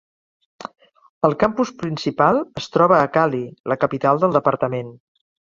El 1.29 1.35
campus 1.43 1.71
principal 1.81 2.39
es 2.63 2.69
troba 2.77 2.99
a 3.01 3.11
Cali, 3.19 3.43
la 3.75 3.79
capital 3.85 4.25
del 4.27 4.35
departament. 4.41 4.93